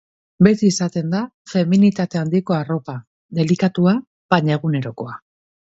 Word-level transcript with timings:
Beti 0.45 0.69
izaten 0.69 1.11
da 1.15 1.19
feminitate 1.51 2.21
handiko 2.23 2.59
arropa, 2.59 2.99
delikatua 3.41 3.95
baina 4.35 4.59
egunerokoa. 4.61 5.21